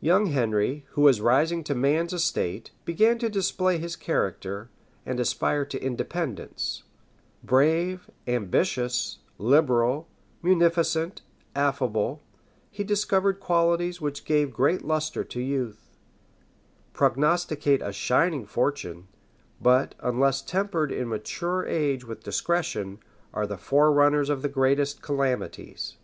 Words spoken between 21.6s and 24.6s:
age with discretion, are the forerunners of the